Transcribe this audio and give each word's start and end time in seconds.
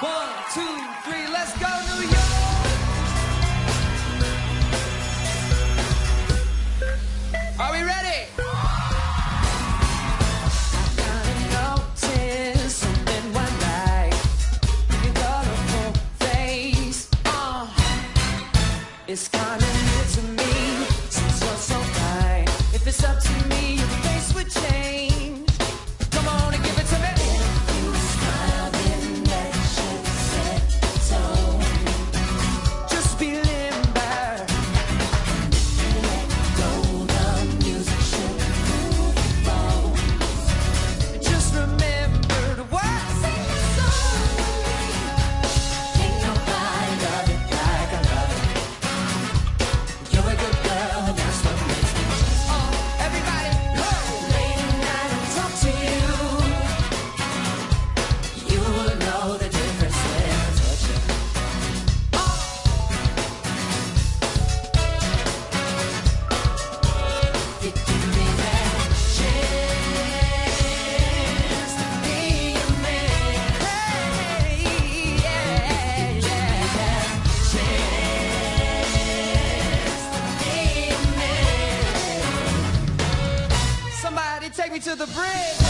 One, 0.00 0.28
two, 0.54 0.62
three, 1.04 1.28
let's 1.28 1.52
go, 1.58 1.68
New 1.94 2.02
York! 2.08 2.16
Are 7.60 7.72
we 7.72 7.82
ready? 7.82 8.26
It's 19.06 19.26
kinda 19.26 19.58
new 19.58 20.04
to 20.14 20.22
me, 20.38 20.86
since 21.10 21.42
you're 21.42 21.56
so 21.56 21.78
fine. 21.98 22.48
If 22.72 22.86
it's 22.86 23.02
up 23.02 23.18
to 23.20 23.48
me, 23.48 23.74
your 23.74 23.88
face 23.88 24.32
would 24.34 24.48
change. 24.48 25.09
the 85.00 85.06
bridge. 85.06 85.69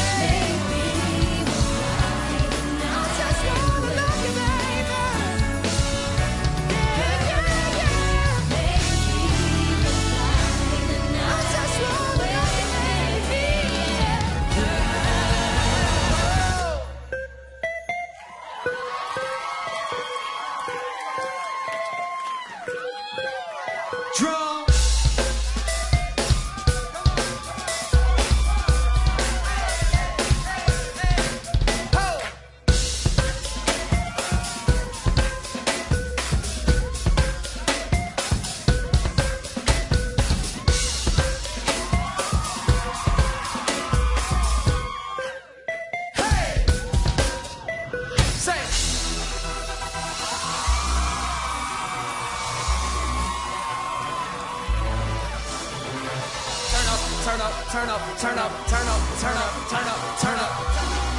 turn 57.71 57.89
up, 57.89 58.01
turn 58.19 58.37
up, 58.37 58.51
turn 58.67 58.89
up, 58.89 59.01
turn 59.21 59.37
up, 59.37 59.69
turn 59.71 59.87
up, 59.87 60.19
turn 60.21 60.39
up. 60.41 61.10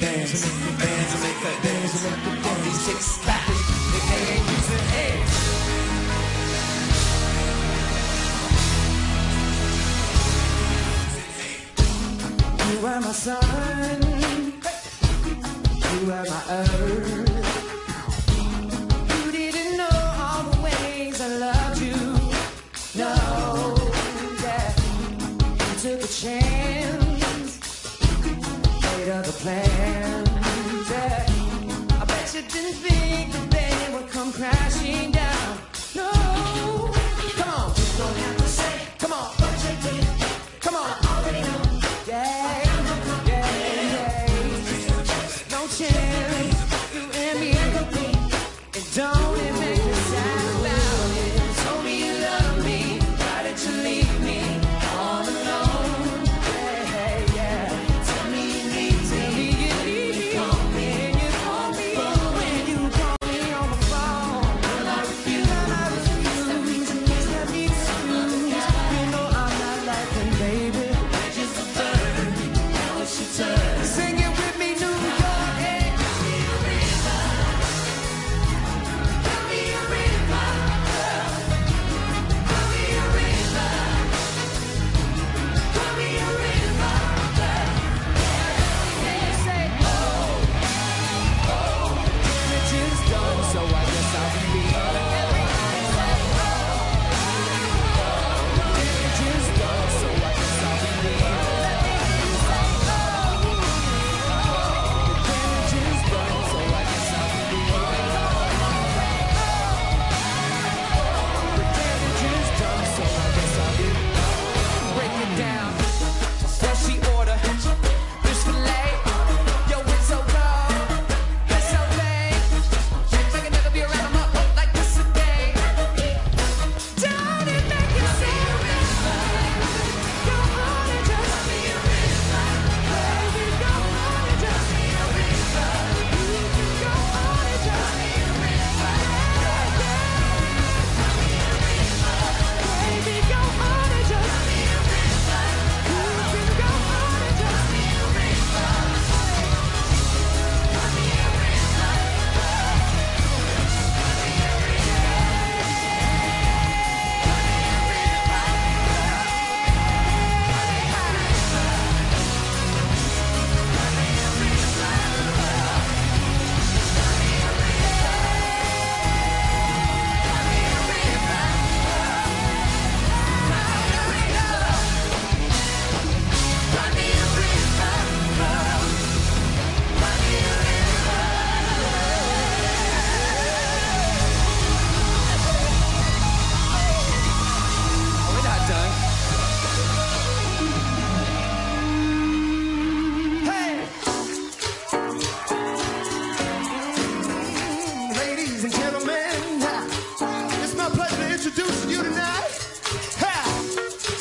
dance, 0.00 0.46
You 12.72 12.86
are 12.86 13.00
my 13.00 13.12
sun, 13.12 14.02
you 15.92 16.12
are 16.12 16.24
my 16.24 16.42
earth. 16.50 17.34
You 19.24 19.32
didn't 19.32 19.76
know 19.78 19.96
all 20.20 20.42
the 20.44 20.62
ways 20.62 21.20
I 21.20 21.28
loved 21.38 21.80
you. 21.80 21.96
No, 22.94 23.12
yeah. 24.42 24.74
took 25.80 26.02
a 26.02 26.06
chance 26.06 26.75
the 29.26 29.32
plan. 29.32 30.24
Yeah. 30.88 31.26
I 32.00 32.04
bet 32.04 32.32
you 32.32 32.42
didn't 32.42 32.74
think 32.74 33.32
that 33.32 33.50
they 33.50 33.92
would 33.92 34.08
come 34.08 34.32
crashing 34.32 35.10
down. 35.10 35.58
No, 35.96 36.10
come 37.34 37.50
on, 37.50 37.74
just 37.74 37.98
don't 37.98 38.16
have 38.16 38.36
to. 38.36 38.45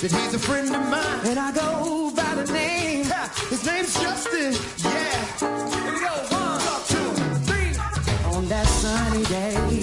Friend 0.10 0.76
of 0.76 0.90
mine. 0.90 1.20
And 1.26 1.40
I 1.40 1.52
go 1.52 2.12
by 2.16 2.36
the 2.36 2.52
name. 2.52 3.06
Ha, 3.06 3.32
His 3.50 3.66
name's 3.66 3.94
Justin. 4.00 4.54
Yeah. 4.84 5.26
Here 5.40 5.94
we 5.94 6.00
go. 6.00 6.14
One, 6.30 6.62
Two, 6.92 7.12
three. 7.48 8.36
on 8.36 8.48
that 8.48 8.68
sunny 8.68 9.24
day. 9.26 9.82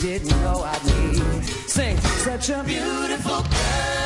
Didn't 0.00 0.28
know 0.42 0.62
I'd 0.62 0.84
meet 0.84 1.44
sing 1.68 1.96
such 1.98 2.50
a 2.50 2.62
beautiful 2.62 3.40
girl 3.42 4.03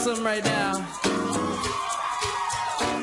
I 0.00 0.06
want 0.06 0.14
to 0.14 0.24
try 0.24 0.24
something 0.24 0.24
right 0.24 0.44
now. 0.44 0.86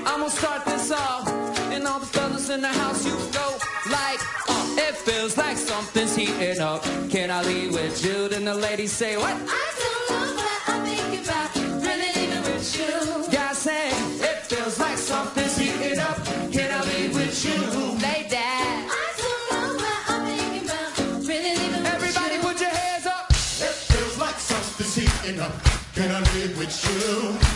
I'm 0.06 0.20
gonna 0.20 0.30
start 0.30 0.66
this 0.66 0.92
off, 0.92 1.28
and 1.72 1.86
all 1.86 2.00
the 2.00 2.06
fellas 2.06 2.50
in 2.50 2.62
the 2.62 2.68
house, 2.68 3.06
you 3.06 3.14
go 3.32 3.58
like, 3.92 4.20
uh, 4.50 4.76
it 4.78 4.96
feels 4.96 5.38
like 5.38 5.58
something's 5.58 6.16
heating 6.16 6.60
up. 6.60 6.84
Can 7.10 7.30
I 7.30 7.44
leave 7.44 7.74
with 7.74 8.04
you? 8.04 8.30
Then 8.30 8.46
the 8.46 8.56
ladies 8.56 8.94
say, 8.94 9.16
what? 9.18 9.30
I 9.30 9.74
don't 9.80 10.10
know 10.10 10.36
what 10.36 10.62
I'm 10.68 10.86
thinking 10.86 11.24
about. 11.24 11.56
Really 11.86 12.12
leaving 12.16 12.44
with 12.44 12.80
you. 12.80 13.32
Guys 13.32 13.58
say, 13.58 13.90
it 13.90 14.46
feels 14.48 14.80
like 14.80 14.98
something's 14.98 15.58
heating 15.58 16.00
up. 16.00 16.18
Can 16.52 16.72
I 16.72 16.84
leave 16.94 17.14
with 17.16 17.46
you? 17.46 17.87
With 26.56 27.42
you? 27.42 27.47